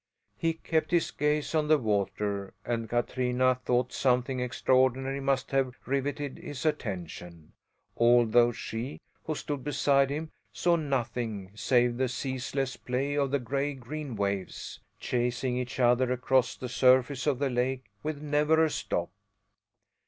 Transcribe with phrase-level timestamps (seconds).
[0.35, 6.39] He kept his gaze on the water and Katrina thought something extraordinary must have riveted
[6.39, 7.53] his attention,
[7.95, 13.75] although she, who stood beside him, saw nothing save the ceaseless play of the gray
[13.75, 19.11] green waves, chasing each other across the surface of the lake, with never a stop.